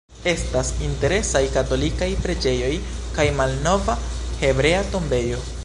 Estas 0.29 0.69
interesaj 0.85 1.41
katolikaj 1.57 2.09
preĝejoj 2.23 2.73
kaj 3.19 3.27
malnova 3.41 3.99
Hebrea 4.43 4.85
tombejo. 4.97 5.45